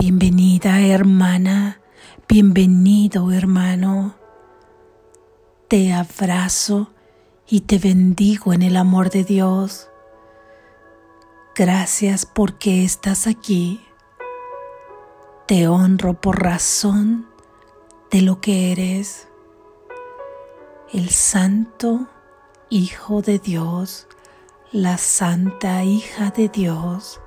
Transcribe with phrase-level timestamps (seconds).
[0.00, 1.80] Bienvenida hermana,
[2.28, 4.14] bienvenido hermano.
[5.66, 6.92] Te abrazo
[7.48, 9.90] y te bendigo en el amor de Dios.
[11.56, 13.84] Gracias porque estás aquí.
[15.48, 17.26] Te honro por razón
[18.12, 19.26] de lo que eres,
[20.92, 22.06] el Santo
[22.70, 24.06] Hijo de Dios,
[24.70, 27.20] la Santa Hija de Dios.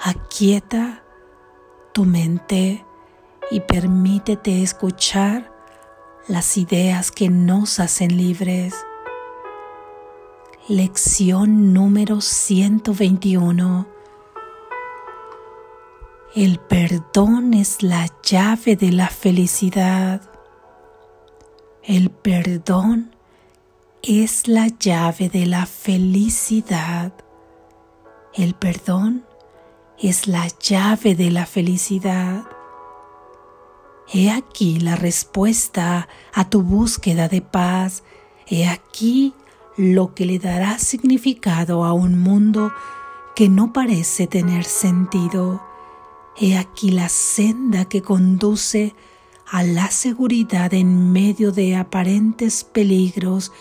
[0.00, 1.04] Aquieta
[1.98, 2.84] tu mente
[3.50, 5.52] y permítete escuchar
[6.28, 8.72] las ideas que nos hacen libres.
[10.68, 13.88] Lección número 121.
[16.36, 20.22] El perdón es la llave de la felicidad.
[21.82, 23.10] El perdón
[24.02, 27.12] es la llave de la felicidad.
[28.34, 29.24] El perdón
[30.00, 32.44] es la llave de la felicidad.
[34.12, 38.04] He aquí la respuesta a tu búsqueda de paz.
[38.46, 39.34] He aquí
[39.76, 42.72] lo que le dará significado a un mundo
[43.34, 45.62] que no parece tener sentido.
[46.36, 48.94] He aquí la senda que conduce
[49.46, 53.52] a la seguridad en medio de aparentes peligros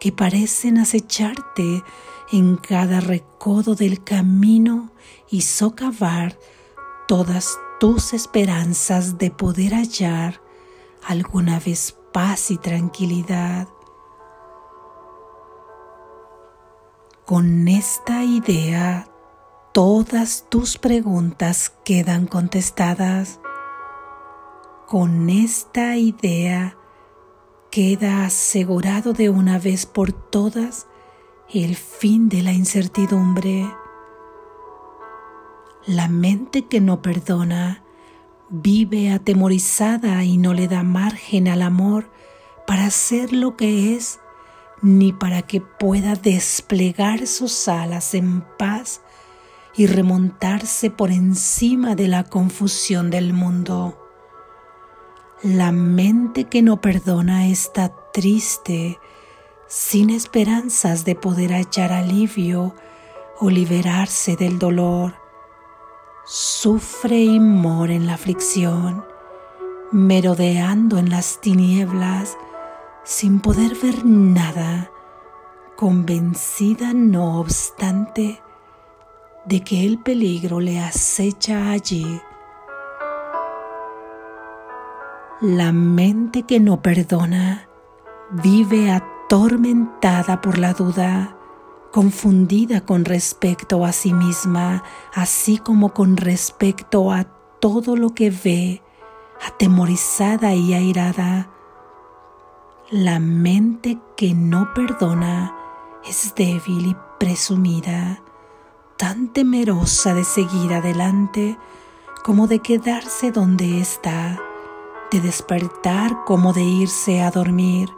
[0.00, 1.82] que parecen acecharte
[2.30, 4.90] en cada recodo del camino
[5.30, 6.38] y socavar
[7.06, 10.40] todas tus esperanzas de poder hallar
[11.06, 13.68] alguna vez paz y tranquilidad.
[17.24, 19.06] Con esta idea,
[19.72, 23.38] todas tus preguntas quedan contestadas.
[24.86, 26.77] Con esta idea,
[27.70, 30.86] queda asegurado de una vez por todas
[31.52, 33.70] el fin de la incertidumbre.
[35.86, 37.82] La mente que no perdona
[38.50, 42.10] vive atemorizada y no le da margen al amor
[42.66, 44.20] para ser lo que es,
[44.82, 49.00] ni para que pueda desplegar sus alas en paz
[49.76, 54.07] y remontarse por encima de la confusión del mundo.
[55.44, 58.98] La mente que no perdona está triste,
[59.68, 62.74] sin esperanzas de poder hallar alivio
[63.38, 65.14] o liberarse del dolor.
[66.24, 69.04] Sufre y mora en la aflicción,
[69.92, 72.36] merodeando en las tinieblas,
[73.04, 74.90] sin poder ver nada,
[75.76, 78.42] convencida no obstante
[79.44, 82.20] de que el peligro le acecha allí
[85.40, 87.68] La mente que no perdona
[88.42, 91.36] vive atormentada por la duda,
[91.92, 94.82] confundida con respecto a sí misma,
[95.14, 97.22] así como con respecto a
[97.60, 98.82] todo lo que ve,
[99.46, 101.50] atemorizada y airada.
[102.90, 105.54] La mente que no perdona
[106.04, 108.24] es débil y presumida,
[108.96, 111.56] tan temerosa de seguir adelante
[112.24, 114.40] como de quedarse donde está
[115.10, 117.88] de despertar como de irse a dormir.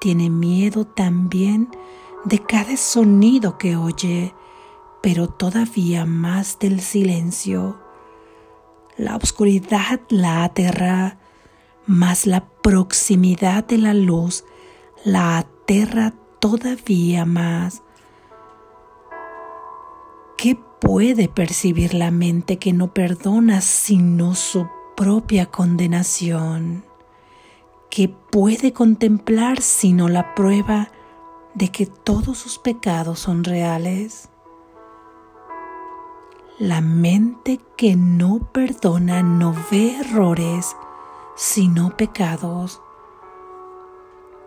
[0.00, 1.68] Tiene miedo también
[2.24, 4.34] de cada sonido que oye,
[5.02, 7.78] pero todavía más del silencio.
[8.96, 11.18] La oscuridad la aterra,
[11.86, 14.44] más la proximidad de la luz
[15.04, 17.82] la aterra todavía más.
[20.36, 24.68] ¿Qué puede percibir la mente que no perdona sino su
[25.00, 26.84] propia condenación
[27.88, 30.90] que puede contemplar sino la prueba
[31.54, 34.28] de que todos sus pecados son reales.
[36.58, 40.76] La mente que no perdona no ve errores,
[41.34, 42.82] sino pecados.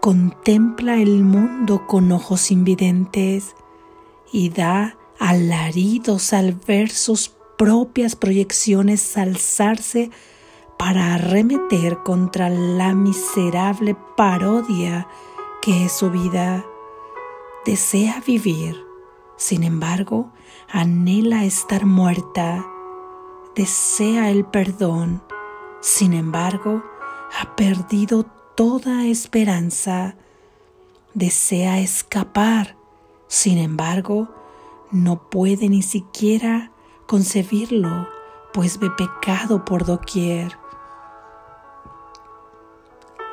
[0.01, 3.55] Contempla el mundo con ojos invidentes
[4.31, 10.11] y da alaridos al ver sus propias proyecciones alzarse
[10.77, 15.07] para arremeter contra la miserable parodia
[15.61, 16.65] que es su vida.
[17.65, 18.85] Desea vivir,
[19.37, 20.31] sin embargo,
[20.69, 22.65] anhela estar muerta.
[23.55, 25.23] Desea el perdón,
[25.79, 26.83] sin embargo,
[27.39, 28.25] ha perdido
[28.55, 30.15] toda esperanza.
[31.13, 32.75] Desea escapar,
[33.27, 34.29] sin embargo,
[34.91, 36.71] no puede ni siquiera
[37.07, 38.07] concebirlo,
[38.51, 40.62] pues ve pecado por doquier.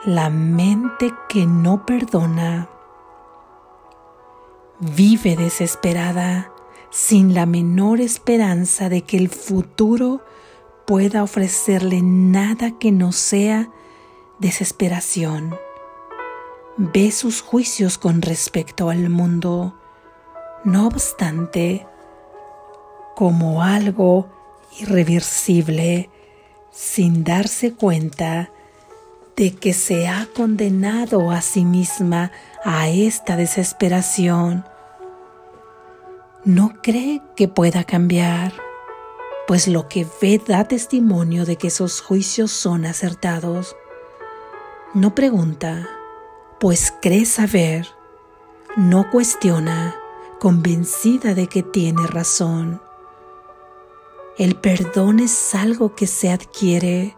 [0.06, 2.70] La mente que no perdona
[4.78, 6.50] vive desesperada
[6.88, 10.24] sin la menor esperanza de que el futuro
[10.86, 13.70] pueda ofrecerle nada que no sea
[14.38, 15.54] desesperación.
[16.78, 19.78] Ve sus juicios con respecto al mundo,
[20.64, 21.86] no obstante,
[23.14, 24.30] como algo
[24.80, 26.08] irreversible,
[26.70, 28.50] sin darse cuenta
[29.40, 32.30] de que se ha condenado a sí misma
[32.62, 34.66] a esta desesperación.
[36.44, 38.52] No cree que pueda cambiar
[39.48, 43.76] pues lo que ve da testimonio de que esos juicios son acertados.
[44.92, 45.88] No pregunta,
[46.60, 47.88] pues cree saber,
[48.76, 49.96] no cuestiona,
[50.38, 52.82] convencida de que tiene razón.
[54.36, 57.16] El perdón es algo que se adquiere,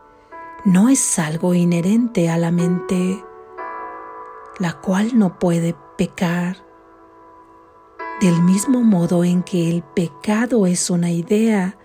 [0.65, 3.25] no es algo inherente a la mente,
[4.59, 6.65] la cual no puede pecar.
[8.21, 11.77] Del mismo modo en que el pecado es una idea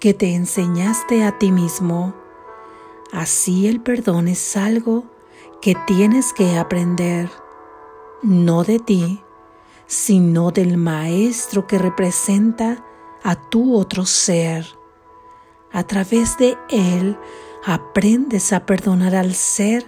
[0.00, 2.14] que te enseñaste a ti mismo.
[3.12, 5.04] Así el perdón es algo
[5.60, 7.30] que tienes que aprender,
[8.22, 9.22] no de ti,
[9.86, 12.82] sino del Maestro que representa
[13.22, 14.66] a tu otro ser.
[15.70, 17.18] A través de él
[17.66, 19.84] aprendes a perdonar al ser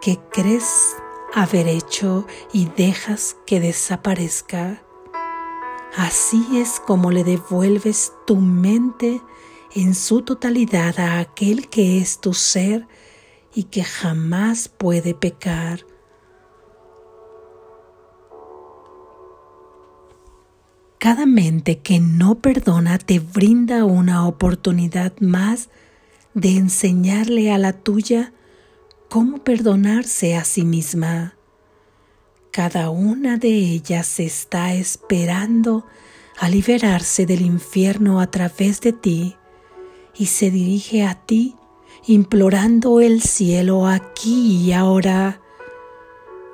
[0.00, 0.96] que crees
[1.34, 4.80] haber hecho y dejas que desaparezca.
[5.96, 9.20] Así es como le devuelves tu mente
[9.74, 12.86] en su totalidad a aquel que es tu ser
[13.52, 15.84] y que jamás puede pecar.
[20.98, 25.70] Cada mente que no perdona te brinda una oportunidad más
[26.34, 28.32] de enseñarle a la tuya
[29.08, 31.36] cómo perdonarse a sí misma.
[32.50, 35.86] Cada una de ellas está esperando
[36.38, 39.36] a liberarse del infierno a través de ti
[40.16, 41.56] y se dirige a ti
[42.06, 45.40] implorando el cielo aquí y ahora.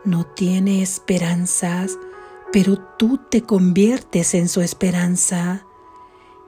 [0.05, 1.99] No tiene esperanzas,
[2.53, 5.67] pero tú te conviertes en su esperanza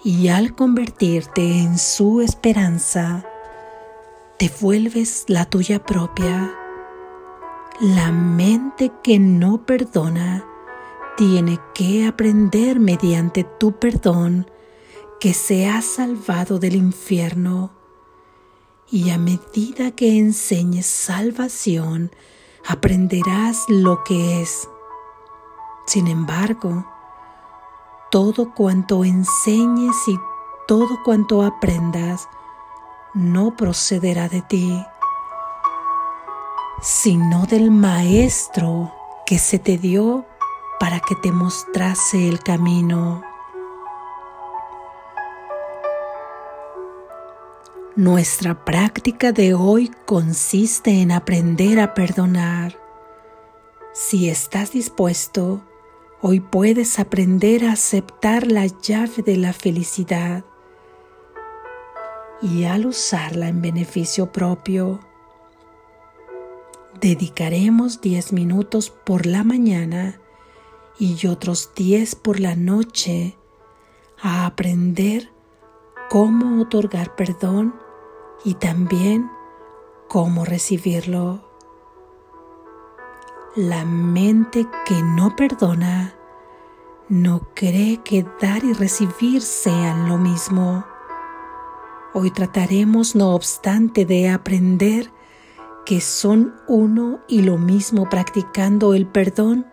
[0.05, 3.25] y al convertirte en su esperanza,
[4.39, 6.57] te vuelves la tuya propia
[7.81, 10.45] la mente que no perdona
[11.17, 14.47] tiene que aprender mediante tu perdón
[15.19, 17.73] que se ha salvado del infierno.
[18.91, 22.13] Y a medida que enseñes salvación,
[22.67, 24.69] aprenderás lo que es.
[25.87, 26.87] Sin embargo,
[28.13, 30.21] todo cuanto enseñes y
[30.69, 32.29] todo cuanto aprendas
[33.15, 34.85] no procederá de ti
[36.83, 38.93] sino del Maestro
[39.25, 40.27] que se te dio
[40.81, 43.23] para que te mostrase el camino.
[47.95, 52.77] Nuestra práctica de hoy consiste en aprender a perdonar.
[53.93, 55.63] Si estás dispuesto,
[56.23, 60.45] hoy puedes aprender a aceptar la llave de la felicidad
[62.41, 65.01] y al usarla en beneficio propio
[67.01, 70.21] dedicaremos 10 minutos por la mañana
[70.97, 73.37] y otros 10 por la noche
[74.23, 75.33] a aprender
[76.09, 77.75] cómo otorgar perdón
[78.45, 79.29] y también
[80.09, 81.51] cómo recibirlo.
[83.57, 86.15] La mente que no perdona
[87.13, 90.87] no cree que dar y recibir sean lo mismo.
[92.15, 95.13] Hoy trataremos, no obstante, de aprender
[95.85, 99.67] que son uno y lo mismo practicando el perdón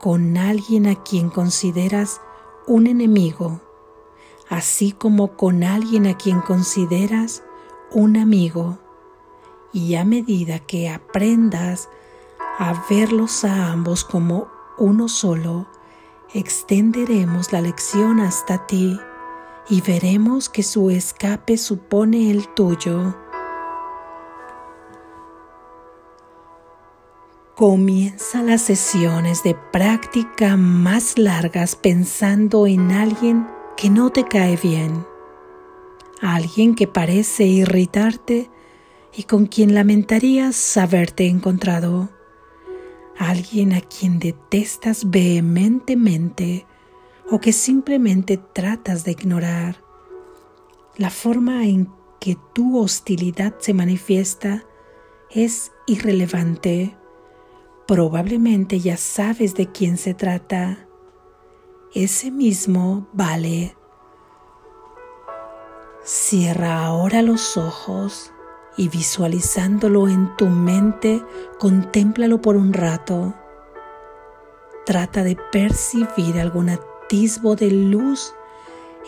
[0.00, 2.22] con alguien a quien consideras
[2.66, 3.60] un enemigo,
[4.48, 7.42] así como con alguien a quien consideras
[7.90, 8.78] un amigo.
[9.70, 11.90] Y a medida que aprendas
[12.58, 15.66] a verlos a ambos como uno solo,
[16.34, 18.98] extenderemos la lección hasta ti
[19.68, 23.16] y veremos que su escape supone el tuyo.
[27.54, 35.06] Comienza las sesiones de práctica más largas pensando en alguien que no te cae bien,
[36.20, 38.50] alguien que parece irritarte
[39.16, 42.08] y con quien lamentarías haberte encontrado,
[43.18, 46.66] alguien a quien detestas vehementemente
[47.30, 49.82] o que simplemente tratas de ignorar.
[50.96, 51.88] La forma en
[52.20, 54.64] que tu hostilidad se manifiesta
[55.30, 56.96] es irrelevante
[57.86, 60.88] Probablemente ya sabes de quién se trata.
[61.94, 63.76] Ese mismo vale.
[66.02, 68.32] Cierra ahora los ojos
[68.76, 71.22] y visualizándolo en tu mente,
[71.58, 73.34] contémplalo por un rato.
[74.84, 78.34] Trata de percibir algún atisbo de luz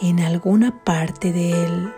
[0.01, 1.93] en alguna parte de él.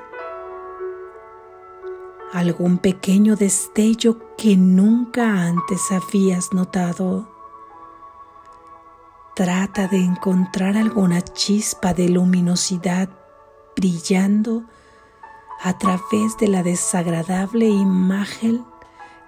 [2.33, 7.29] Algún pequeño destello que nunca antes habías notado.
[9.35, 13.09] Trata de encontrar alguna chispa de luminosidad
[13.77, 14.65] brillando
[15.61, 18.65] a través de la desagradable imagen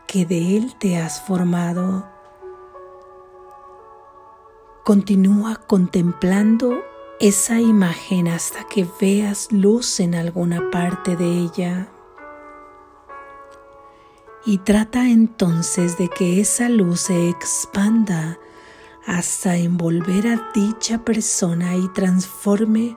[0.07, 2.09] que de Él te has formado.
[4.85, 6.83] Continúa contemplando
[7.21, 11.89] esa imagen hasta que veas luz en alguna parte de ella.
[14.47, 18.39] Y trata entonces de que esa luz se expanda
[19.07, 22.97] hasta envolver a dicha persona y transforme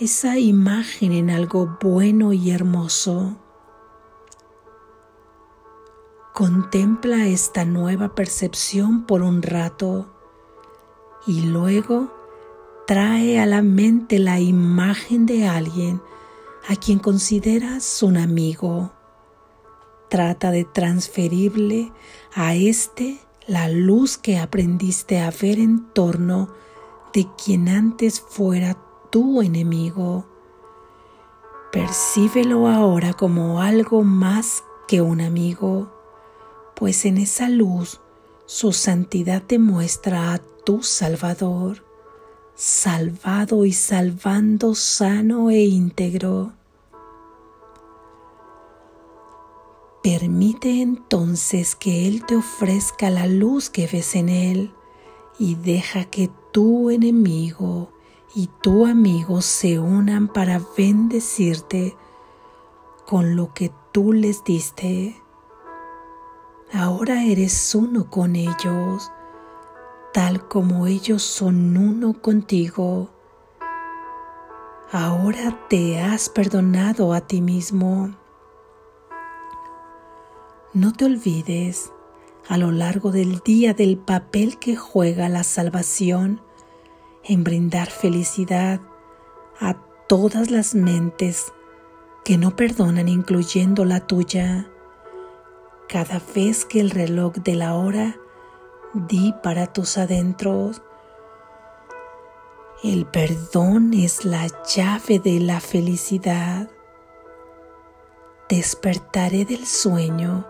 [0.00, 3.36] esa imagen en algo bueno y hermoso.
[6.32, 10.12] Contempla esta nueva percepción por un rato
[11.28, 12.12] y luego
[12.88, 16.02] trae a la mente la imagen de alguien
[16.68, 18.90] a quien consideras un amigo.
[20.10, 21.92] Trata de transferirle
[22.34, 26.48] a este la luz que aprendiste a ver en torno
[27.12, 28.76] de quien antes fuera
[29.14, 30.24] tu enemigo.
[31.70, 35.88] Percíbelo ahora como algo más que un amigo,
[36.74, 38.00] pues en esa luz
[38.46, 41.84] su santidad te muestra a tu Salvador,
[42.56, 46.52] salvado y salvando sano e íntegro.
[50.02, 54.74] Permite entonces que Él te ofrezca la luz que ves en Él
[55.38, 57.93] y deja que tu enemigo
[58.34, 61.96] y tu amigo se unan para bendecirte
[63.06, 65.22] con lo que tú les diste.
[66.72, 69.12] Ahora eres uno con ellos,
[70.12, 73.10] tal como ellos son uno contigo.
[74.90, 78.16] Ahora te has perdonado a ti mismo.
[80.72, 81.92] No te olvides
[82.48, 86.40] a lo largo del día del papel que juega la salvación
[87.26, 88.80] en brindar felicidad
[89.58, 89.74] a
[90.06, 91.52] todas las mentes
[92.24, 94.70] que no perdonan, incluyendo la tuya.
[95.88, 98.16] Cada vez que el reloj de la hora
[98.94, 100.82] di para tus adentros,
[102.82, 106.70] el perdón es la llave de la felicidad.
[108.48, 110.46] Despertaré del sueño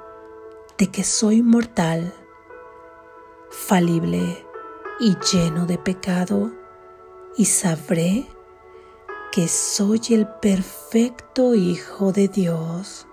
[0.78, 2.12] de que soy mortal,
[3.50, 4.44] falible
[4.98, 6.63] y lleno de pecado
[7.36, 8.26] y sabré
[9.32, 13.06] que soy el perfecto Hijo de Dios.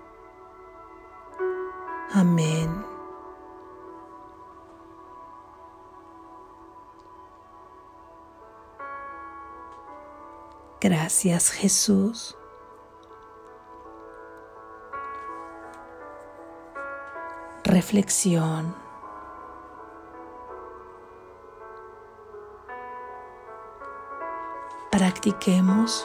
[2.12, 2.92] Amén.
[10.80, 12.36] Gracias Jesús.
[17.64, 18.74] Reflexión.
[25.22, 26.04] Practiquemos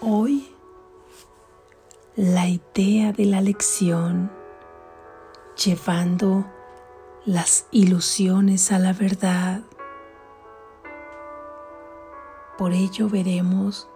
[0.00, 0.52] hoy
[2.16, 4.32] la idea de la lección
[5.64, 6.44] llevando
[7.24, 9.62] las ilusiones a la verdad.
[12.58, 13.88] Por ello veremos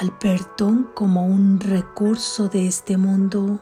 [0.00, 3.60] al perdón como un recurso de este mundo,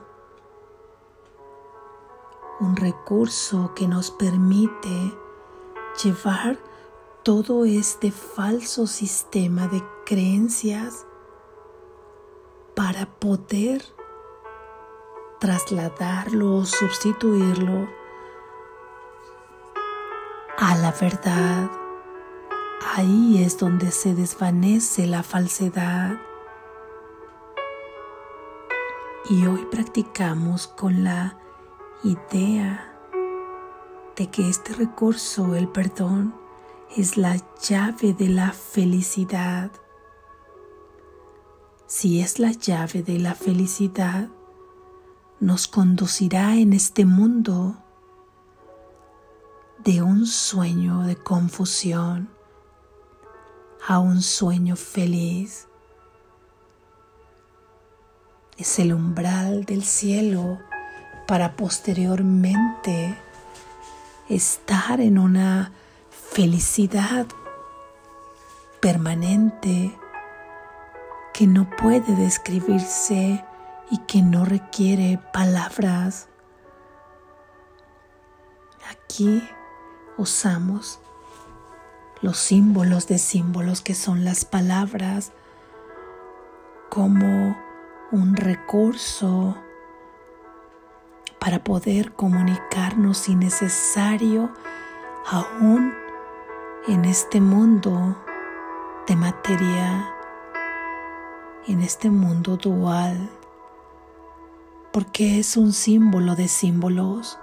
[2.61, 5.13] un recurso que nos permite
[6.05, 6.68] llevar
[7.29, 11.05] todo este falso sistema de creencias
[12.75, 13.85] para poder
[15.39, 17.87] trasladarlo o sustituirlo
[20.57, 21.71] a la verdad.
[22.95, 26.19] Ahí es donde se desvanece la falsedad.
[29.29, 31.39] Y hoy practicamos con la
[32.05, 32.99] idea
[34.17, 36.48] de que este recurso, el perdón,
[36.97, 39.71] es la llave de la felicidad.
[41.87, 44.29] Si es la llave de la felicidad,
[45.41, 47.77] nos conducirá en este mundo
[49.85, 52.29] de un sueño de confusión
[53.87, 55.69] a un sueño feliz.
[58.57, 60.59] Es el umbral del cielo
[61.27, 63.17] para posteriormente
[64.29, 65.73] estar en una
[66.31, 67.27] felicidad
[68.81, 69.99] permanente
[71.35, 73.45] que no puede describirse
[73.91, 76.29] y que no requiere palabras.
[78.91, 79.49] Aquí
[80.17, 81.01] usamos
[82.21, 85.33] los símbolos de símbolos que son las palabras
[86.91, 87.57] como
[88.11, 89.57] un recurso
[91.39, 94.51] para poder comunicarnos sin necesario
[95.27, 96.08] aún
[96.89, 98.17] en este mundo
[99.07, 100.11] de materia,
[101.67, 103.29] en este mundo dual,
[104.91, 107.39] porque es un símbolo de símbolos,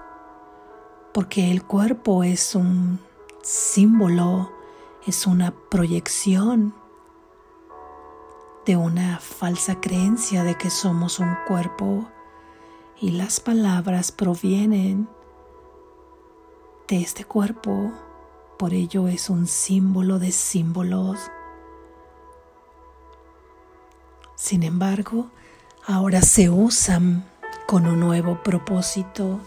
[1.14, 3.00] porque el cuerpo es un
[3.44, 4.52] símbolo,
[5.06, 6.74] es una proyección
[8.66, 12.08] de una falsa creencia de que somos un cuerpo
[13.00, 15.08] y las palabras provienen
[16.88, 17.92] de este cuerpo,
[18.58, 21.20] por ello es un símbolo de símbolos.
[24.36, 25.28] Sin embargo,
[25.86, 27.26] ahora se usan
[27.68, 29.40] con un nuevo propósito,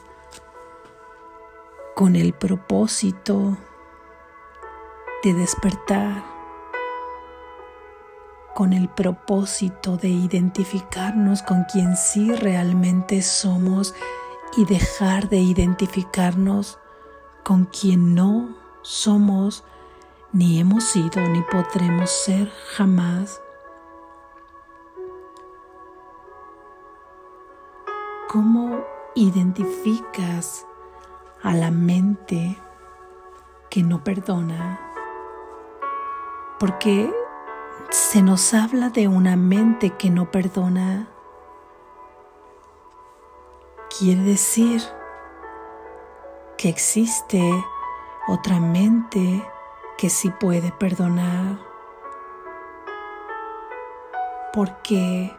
[1.95, 3.57] con el propósito
[5.23, 6.39] de despertar
[8.59, 13.95] con el propósito de identificarnos con quien sí realmente somos
[14.57, 16.81] y dejar de identificarnos
[17.45, 18.58] con quien no
[18.89, 19.65] somos,
[20.33, 23.43] ni hemos sido, ni podremos ser jamás.
[28.29, 28.83] ¿Cómo
[29.15, 30.67] identificas
[31.43, 32.59] a la mente
[33.69, 34.81] que no perdona?
[36.59, 37.13] Porque
[37.91, 41.11] se nos habla de una mente que no perdona.
[43.99, 44.83] Quiere decir
[46.57, 47.43] que existe
[48.29, 49.43] otra mente
[49.97, 51.59] que sí puede perdonar.
[54.53, 55.35] Porque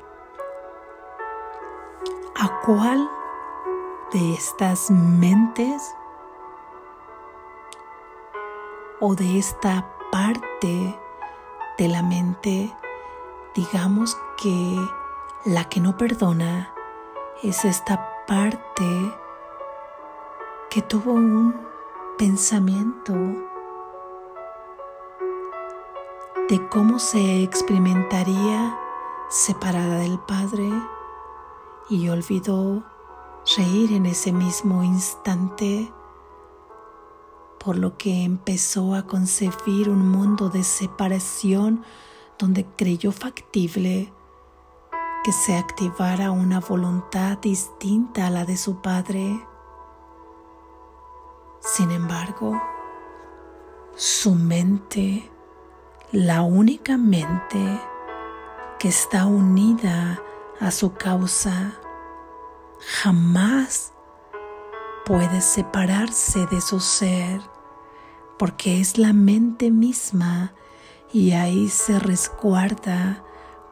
[2.35, 3.09] ¿a cuál
[4.11, 5.95] de estas mentes
[8.99, 10.99] o de esta parte
[11.77, 12.75] de la mente,
[13.55, 14.77] digamos que
[15.45, 16.73] la que no perdona
[17.43, 19.13] es esta parte
[20.69, 21.68] que tuvo un
[22.19, 23.13] pensamiento
[26.49, 28.77] de cómo se experimentaría
[29.29, 30.69] separada del Padre
[31.89, 32.83] y olvidó
[33.55, 35.93] reír en ese mismo instante
[37.57, 41.85] por lo que empezó a concebir un mundo de separación
[42.37, 44.11] donde creyó factible
[45.23, 49.48] que se activara una voluntad distinta a la de su padre.
[51.59, 52.61] Sin embargo,
[53.95, 55.29] su mente,
[56.11, 57.79] la única mente
[58.79, 60.21] que está unida
[60.59, 61.73] a su causa,
[63.01, 63.93] jamás
[65.05, 67.41] puede separarse de su ser
[68.37, 70.53] porque es la mente misma
[71.11, 73.25] y ahí se resguarda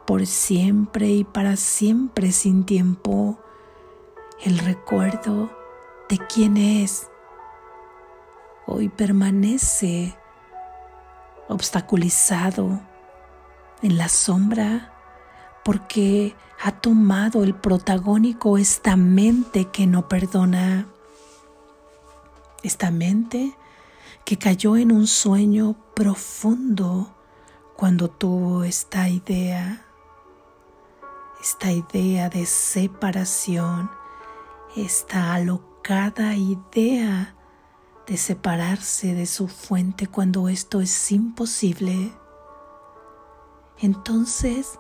[0.06, 3.39] por siempre y para siempre sin tiempo
[4.43, 5.50] el recuerdo
[6.10, 7.10] de quién es.
[8.69, 10.13] Hoy permanece
[11.47, 12.82] obstaculizado
[13.82, 14.93] en la sombra
[15.63, 20.86] porque ha tomado el protagónico esta mente que no perdona.
[22.62, 23.56] Esta mente
[24.25, 27.15] que cayó en un sueño profundo
[27.77, 29.86] cuando tuvo esta idea,
[31.39, 33.89] esta idea de separación,
[34.75, 37.37] esta alocada idea
[38.08, 42.13] de separarse de su fuente cuando esto es imposible.
[43.80, 44.80] Entonces,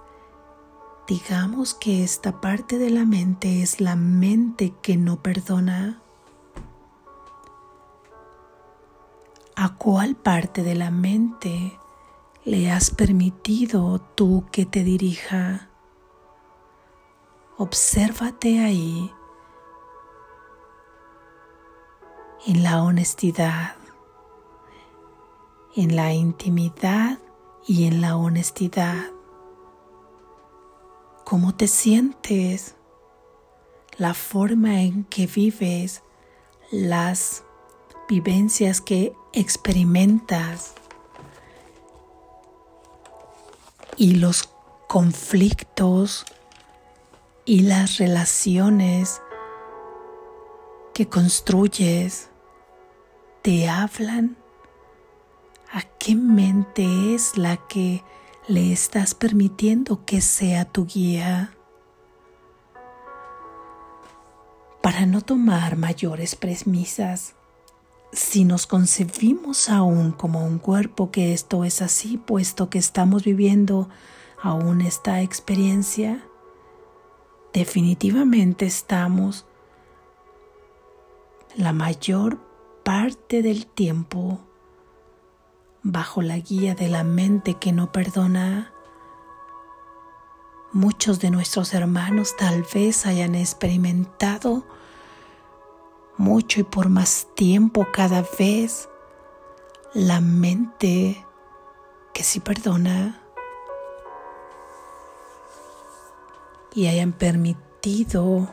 [1.07, 6.01] digamos que esta parte de la mente es la mente que no perdona.
[9.55, 11.77] ¿A cuál parte de la mente
[12.45, 15.69] le has permitido tú que te dirija?
[17.57, 19.11] Obsérvate ahí
[22.45, 23.75] en la honestidad,
[25.75, 27.19] en la intimidad
[27.67, 29.11] y en la honestidad.
[31.25, 32.75] ¿Cómo te sientes?
[33.97, 36.03] La forma en que vives,
[36.71, 37.43] las
[38.07, 40.75] vivencias que experimentas
[43.97, 44.49] y los
[44.87, 46.25] conflictos
[47.45, 49.21] y las relaciones
[50.97, 52.31] que construyes
[53.43, 54.35] te hablan
[55.71, 58.03] a qué mente es la que
[58.47, 61.53] le estás permitiendo que sea tu guía.
[64.81, 67.35] Para no tomar mayores premisas,
[68.11, 73.87] si nos concebimos aún como un cuerpo que esto es así, puesto que estamos viviendo
[74.41, 76.27] aún esta experiencia,
[77.53, 79.45] definitivamente estamos
[81.57, 82.37] la mayor
[82.83, 84.39] parte del tiempo
[85.81, 88.71] bajo la guía de la mente que no perdona.
[90.71, 94.67] Muchos de nuestros hermanos tal vez hayan experimentado
[96.17, 98.87] mucho y por más tiempo cada vez
[99.93, 101.25] la mente
[102.13, 103.19] que sí perdona
[106.75, 108.47] y hayan permitido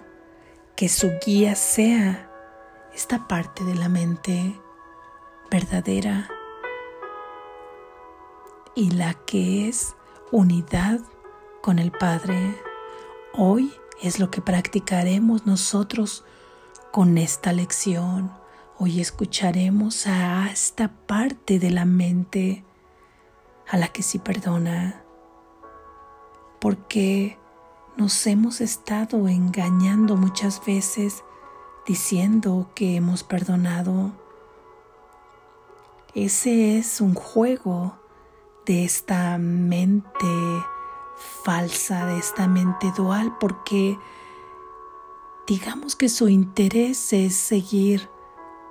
[0.75, 2.31] que su guía sea
[2.95, 4.61] esta parte de la mente
[5.51, 6.29] verdadera
[8.77, 9.97] y la que es
[10.31, 11.01] unidad
[11.61, 12.57] con el Padre.
[13.33, 16.25] Hoy es lo que practicaremos nosotros
[16.93, 18.33] con esta lección.
[18.79, 22.65] Hoy escucharemos a esta parte de la mente
[23.69, 25.03] a la que sí perdona,
[26.61, 27.39] porque
[27.97, 31.25] nos hemos estado engañando muchas veces
[31.87, 34.12] diciendo que hemos perdonado.
[36.14, 37.99] Ese es un juego
[38.66, 40.27] de esta mente
[41.44, 43.99] falsa, de esta mente dual, porque
[45.47, 48.09] digamos que su interés es seguir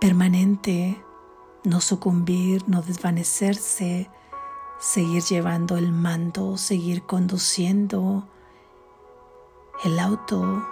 [0.01, 1.03] permanente,
[1.63, 4.09] no sucumbir, no desvanecerse,
[4.79, 8.27] seguir llevando el mando, seguir conduciendo
[9.83, 10.67] el auto,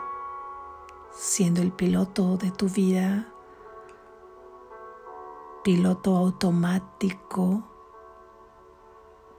[1.14, 3.28] siendo el piloto de tu vida,
[5.64, 7.64] piloto automático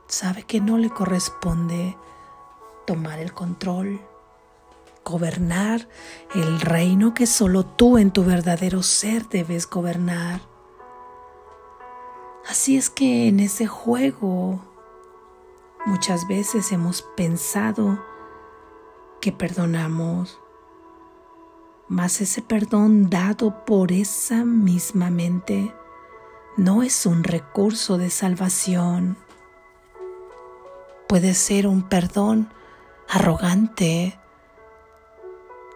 [0.07, 1.97] sabe que no le corresponde
[2.87, 4.01] tomar el control,
[5.05, 5.89] gobernar
[6.35, 10.41] el reino que solo tú en tu verdadero ser debes gobernar.
[12.47, 14.61] Así es que en ese juego
[15.87, 18.05] muchas veces hemos pensado
[19.21, 20.42] que perdonamos,
[21.93, 25.75] mas ese perdón dado por esa misma mente
[26.57, 29.19] no es un recurso de salvación.
[31.07, 32.51] Puede ser un perdón
[33.11, 34.19] arrogante,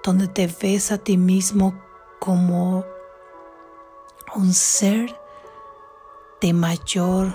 [0.02, 1.74] donde te ves a ti mismo
[2.18, 2.86] como
[4.34, 5.20] un ser
[6.40, 7.34] de mayor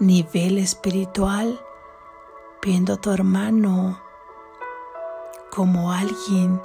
[0.00, 1.64] nivel espiritual,
[2.60, 4.02] viendo a tu hermano
[5.54, 6.60] como alguien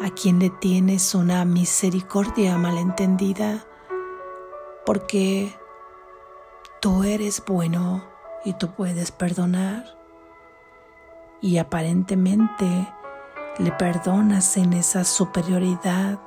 [0.00, 3.66] a quien le tienes una misericordia malentendida,
[4.86, 5.52] porque
[6.80, 8.04] tú eres bueno
[8.44, 9.98] y tú puedes perdonar.
[11.40, 12.88] Y aparentemente
[13.58, 16.20] le perdonas en esa superioridad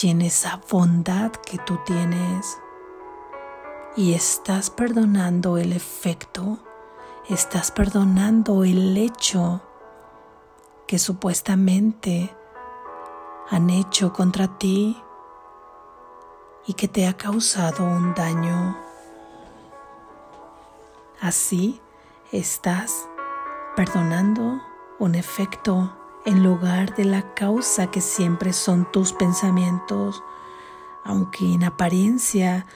[0.00, 2.58] y en esa bondad que tú tienes.
[3.96, 6.58] Y estás perdonando el efecto,
[7.28, 9.62] estás perdonando el hecho
[10.86, 12.34] que supuestamente
[13.50, 14.96] han hecho contra ti
[16.66, 18.76] y que te ha causado un daño.
[21.20, 21.80] Así
[22.32, 23.08] estás
[23.76, 24.60] perdonando
[24.98, 30.22] un efecto en lugar de la causa que siempre son tus pensamientos,
[31.04, 32.66] aunque en apariencia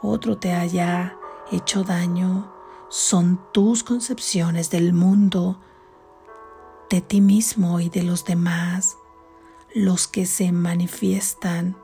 [0.00, 1.16] otro te haya
[1.52, 2.52] hecho daño,
[2.88, 5.60] son tus concepciones del mundo,
[6.90, 8.96] de ti mismo y de los demás
[9.74, 11.76] los que se manifiestan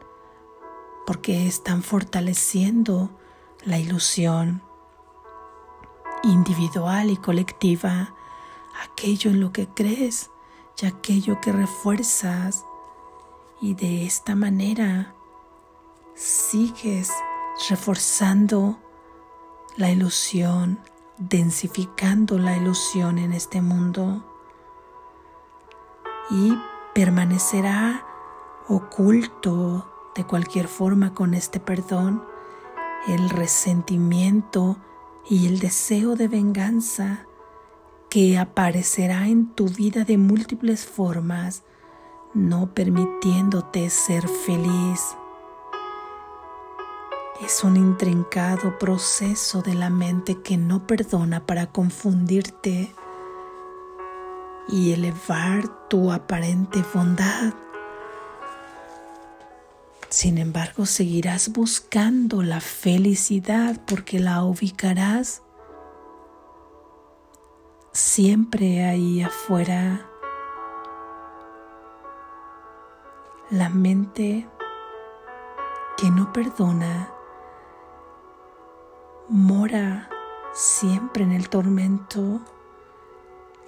[1.07, 3.11] porque están fortaleciendo
[3.65, 4.63] la ilusión
[6.23, 8.15] individual y colectiva,
[8.83, 10.31] aquello en lo que crees
[10.81, 12.65] y aquello que refuerzas.
[13.61, 15.15] Y de esta manera
[16.15, 17.11] sigues
[17.69, 18.79] reforzando
[19.77, 20.81] la ilusión,
[21.19, 24.32] densificando la ilusión en este mundo.
[26.31, 26.57] Y
[26.95, 28.05] permanecerá
[28.69, 32.23] oculto de cualquier forma con este perdón
[33.09, 34.77] el resentimiento
[35.29, 37.27] y el deseo de venganza
[38.09, 41.63] que aparecerá en tu vida de múltiples formas,
[42.35, 45.17] no permitiéndote ser feliz.
[47.43, 52.95] Es un intrincado proceso de la mente que no perdona para confundirte
[54.69, 57.53] y elevar tu aparente bondad
[60.09, 65.43] sin embargo, seguirás buscando la felicidad porque la ubicarás
[67.93, 70.07] siempre ahí afuera.
[73.49, 74.47] La mente
[75.97, 77.11] que no perdona
[79.31, 80.11] mora
[80.53, 82.43] siempre en el tormento,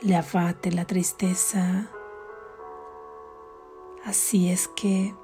[0.02, 1.88] le abate la tristeza.
[4.04, 5.14] Así es que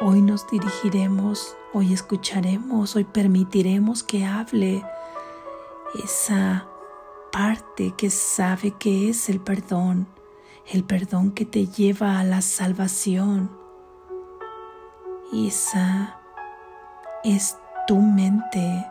[0.00, 4.84] hoy nos dirigiremos, hoy escucharemos, hoy permitiremos que hable
[6.02, 6.66] esa
[7.30, 10.08] parte que sabe que es el perdón,
[10.66, 13.48] el perdón que te lleva a la salvación.
[15.30, 16.18] Y esa
[17.22, 18.86] es tu mente,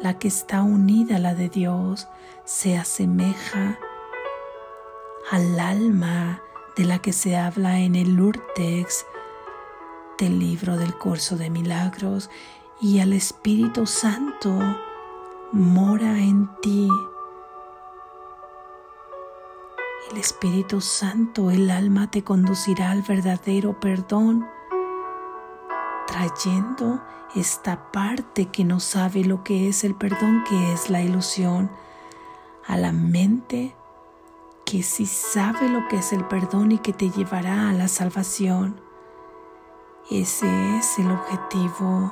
[0.00, 2.08] la que está unida a la de Dios,
[2.46, 3.78] se asemeja
[5.30, 6.40] al alma
[6.76, 9.04] de la que se habla en el Urtex
[10.18, 12.30] del libro del curso de milagros
[12.80, 14.58] y al Espíritu Santo
[15.52, 16.88] mora en ti.
[20.10, 24.46] El Espíritu Santo, el alma te conducirá al verdadero perdón,
[26.06, 27.02] trayendo
[27.34, 31.70] esta parte que no sabe lo que es el perdón, que es la ilusión,
[32.66, 33.74] a la mente
[34.72, 38.80] que sabe lo que es el perdón y que te llevará a la salvación.
[40.10, 42.10] Ese es el objetivo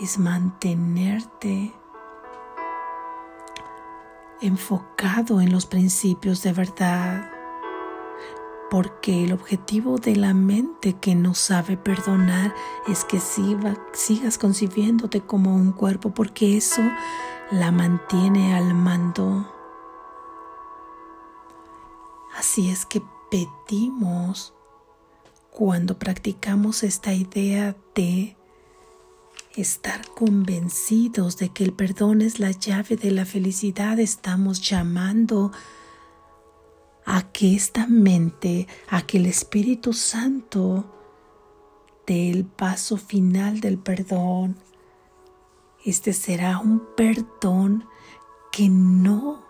[0.00, 1.72] es mantenerte
[4.40, 7.30] enfocado en los principios de verdad,
[8.68, 12.52] porque el objetivo de la mente que no sabe perdonar
[12.88, 16.82] es que sigas concibiéndote como un cuerpo, porque eso
[17.52, 19.59] la mantiene al mando.
[22.36, 24.54] Así es que pedimos
[25.50, 28.36] cuando practicamos esta idea de
[29.56, 35.52] estar convencidos de que el perdón es la llave de la felicidad, estamos llamando
[37.04, 40.84] a que esta mente, a que el Espíritu Santo
[42.06, 44.56] dé el paso final del perdón.
[45.84, 47.84] Este será un perdón
[48.52, 49.42] que no,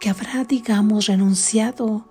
[0.00, 2.06] que habrá, digamos, renunciado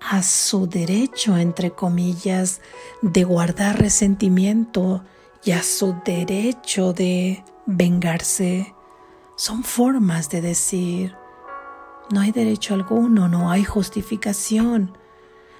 [0.00, 2.60] a su derecho, entre comillas,
[3.02, 5.02] de guardar resentimiento
[5.44, 8.74] y a su derecho de vengarse.
[9.36, 11.16] Son formas de decir,
[12.10, 14.96] no hay derecho alguno, no hay justificación,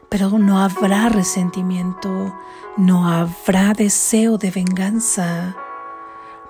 [0.09, 2.35] pero no habrá resentimiento,
[2.77, 5.57] no habrá deseo de venganza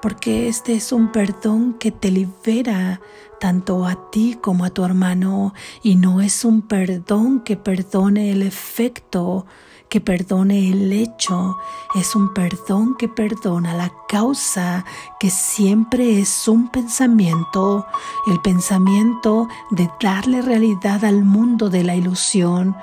[0.07, 3.01] porque este es un perdón que te libera
[3.39, 8.43] tanto a ti como a tu hermano y no es un perdón que perdone el
[8.43, 9.47] efecto,
[9.89, 11.57] que perdone el hecho,
[11.95, 14.85] es un perdón que perdona la causa,
[15.21, 17.87] que siempre es un pensamiento,
[18.27, 22.77] el pensamiento de darle realidad al mundo de la ilusión,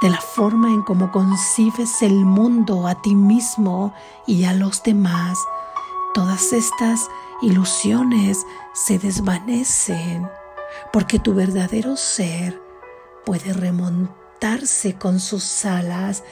[0.00, 3.92] de la forma en cómo concibes el mundo a ti mismo
[4.26, 5.38] y a los demás.
[6.12, 7.08] Todas estas
[7.42, 10.28] ilusiones se desvanecen
[10.92, 12.60] porque tu verdadero ser
[13.24, 16.22] puede remontarse con sus alas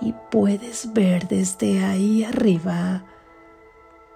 [0.00, 3.04] y puedes ver desde ahí arriba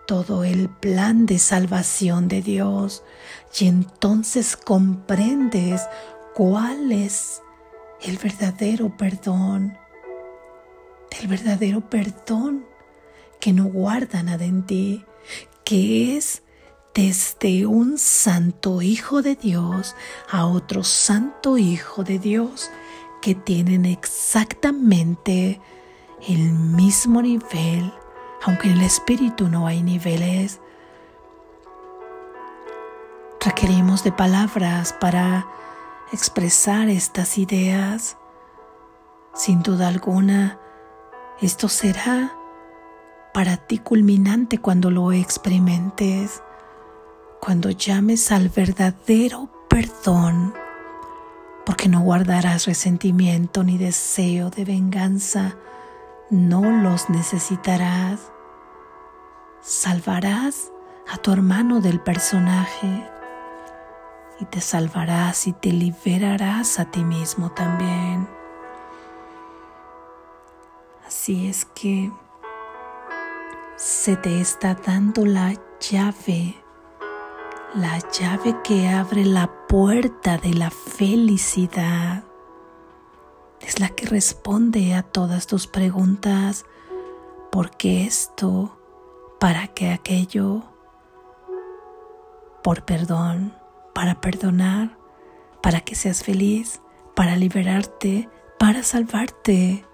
[0.06, 3.02] todo el plan de salvación de Dios.
[3.58, 5.82] Y entonces comprendes
[6.34, 7.42] cuál es
[8.02, 9.76] el verdadero perdón,
[11.20, 12.66] el verdadero perdón
[13.40, 15.04] que no guarda nada en ti,
[15.66, 16.44] que es
[16.94, 19.96] desde un santo hijo de Dios
[20.30, 22.70] a otro santo hijo de Dios
[23.20, 25.60] que tienen exactamente
[26.28, 27.92] el mismo nivel,
[28.44, 30.60] aunque en el espíritu no hay niveles.
[33.40, 35.48] Requerimos de palabras para
[36.12, 38.16] expresar estas ideas.
[39.34, 40.60] Sin duda alguna,
[41.40, 42.35] esto será
[43.36, 46.42] para ti culminante cuando lo experimentes,
[47.38, 50.54] cuando llames al verdadero perdón,
[51.66, 55.54] porque no guardarás resentimiento ni deseo de venganza,
[56.30, 58.20] no los necesitarás.
[59.60, 60.72] Salvarás
[61.06, 63.06] a tu hermano del personaje
[64.40, 68.26] y te salvarás y te liberarás a ti mismo también.
[71.06, 72.10] Así es que
[73.76, 76.56] se te está dando la llave,
[77.74, 82.24] la llave que abre la puerta de la felicidad.
[83.60, 86.64] Es la que responde a todas tus preguntas.
[87.50, 88.78] ¿Por qué esto?
[89.38, 90.64] ¿Para qué aquello?
[92.66, 93.54] por perdón,
[93.94, 94.98] para perdonar,
[95.62, 96.82] para que seas feliz,
[97.14, 99.85] para liberarte, para salvarte.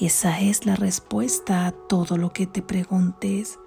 [0.00, 3.58] Esa es la respuesta a todo lo que te preguntes.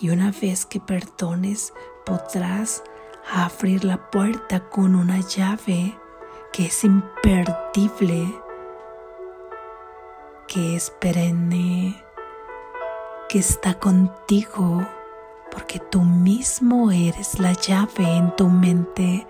[0.00, 1.74] Y una vez que perdones,
[2.06, 2.84] podrás
[3.34, 5.98] abrir la puerta con una llave
[6.52, 8.32] que es imperdible,
[10.46, 12.00] que es perenne,
[13.28, 14.86] que está contigo,
[15.50, 19.26] porque tú mismo eres la llave en tu mente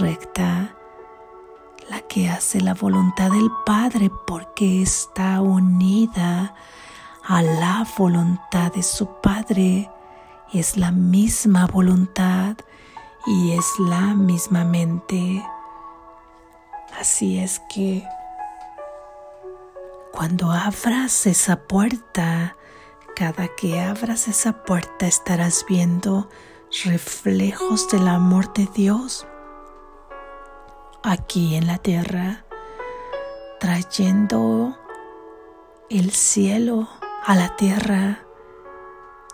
[0.00, 0.74] recta
[1.90, 6.54] la que hace la voluntad del Padre porque está unida
[7.24, 9.90] a la voluntad de su Padre.
[10.52, 12.56] Es la misma voluntad
[13.26, 15.44] y es la misma mente.
[16.98, 18.06] Así es que
[20.12, 22.56] cuando abras esa puerta,
[23.16, 26.28] cada que abras esa puerta estarás viendo
[26.84, 29.26] reflejos del amor de Dios
[31.02, 32.44] aquí en la tierra,
[33.58, 34.76] trayendo
[35.88, 36.88] el cielo
[37.24, 38.24] a la tierra,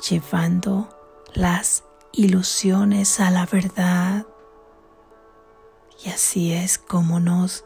[0.09, 0.89] llevando
[1.35, 4.27] las ilusiones a la verdad.
[6.05, 7.65] Y así es como nos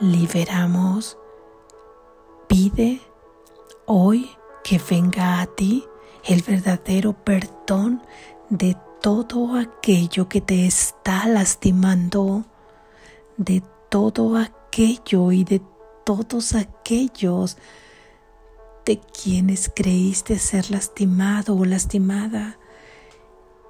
[0.00, 1.18] liberamos.
[2.48, 3.00] Pide
[3.86, 4.30] hoy
[4.62, 5.86] que venga a ti
[6.24, 8.02] el verdadero perdón
[8.48, 12.44] de todo aquello que te está lastimando
[13.36, 15.62] de todo aquello y de
[16.04, 17.56] todos aquellos
[18.84, 22.58] de quienes creíste ser lastimado o lastimada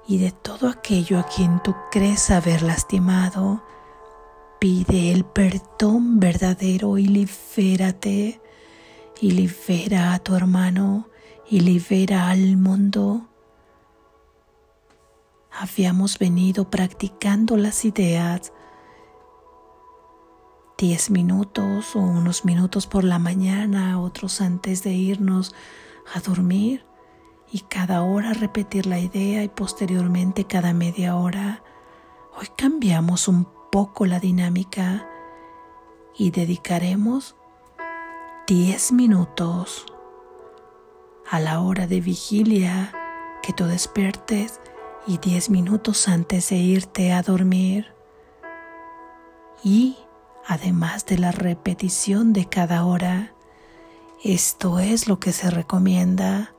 [0.07, 3.63] y de todo aquello a quien tú crees haber lastimado.
[4.59, 8.41] Pide el perdón verdadero y libérate
[9.21, 11.09] y libera a tu hermano
[11.49, 13.27] y libera al mundo.
[15.51, 18.51] Habíamos venido practicando las ideas
[20.77, 25.55] 10 minutos o unos minutos por la mañana, otros antes de irnos
[26.13, 26.85] a dormir
[27.49, 31.63] y cada hora repetir la idea y posteriormente cada media hora.
[32.37, 35.07] Hoy cambiamos un poco la dinámica
[36.17, 37.37] y dedicaremos
[38.47, 39.85] 10 minutos
[41.29, 42.91] a la hora de vigilia
[43.41, 44.59] que tú despiertes
[45.07, 47.93] y 10 minutos antes de irte a dormir.
[49.63, 49.97] Y
[50.47, 53.33] además de la repetición de cada hora.
[54.23, 56.53] Esto es lo que se recomienda.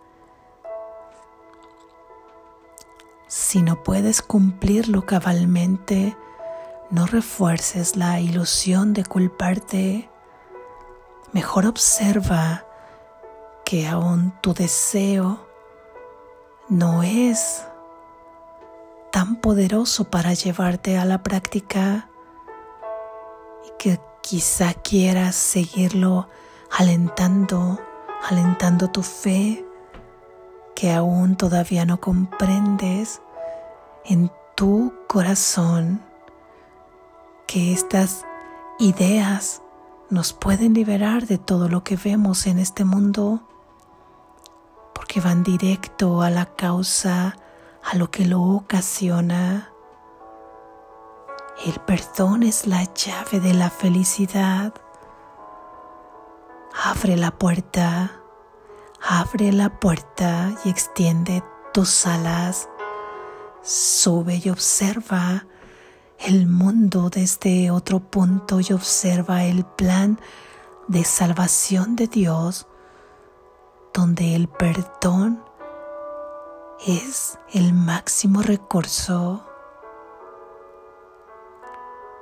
[3.29, 6.16] Si no puedes cumplirlo cabalmente,
[6.90, 10.09] no refuerces la ilusión de culparte.
[11.33, 12.64] Mejor observa
[13.64, 15.44] que aún tu deseo
[16.68, 17.64] no es
[19.11, 22.09] tan poderoso para llevarte a la práctica
[23.79, 26.29] que quizá quieras seguirlo
[26.70, 27.81] alentando,
[28.29, 29.64] alentando tu fe
[30.74, 33.22] que aún todavía no comprendes
[34.05, 36.02] en tu corazón
[37.46, 38.24] que estas
[38.79, 39.62] ideas
[40.11, 43.42] nos pueden liberar de todo lo que vemos en este mundo
[44.94, 47.37] porque van directo a la causa,
[47.83, 49.72] a lo que lo ocasiona.
[51.66, 54.72] El perdón es la llave de la felicidad.
[56.85, 58.20] Abre la puerta,
[59.02, 61.42] abre la puerta y extiende
[61.74, 62.68] tus alas.
[63.64, 65.44] Sube y observa
[66.20, 70.20] el mundo desde otro punto y observa el plan
[70.87, 72.68] de salvación de Dios,
[73.92, 75.42] donde el perdón
[76.87, 79.45] es el máximo recurso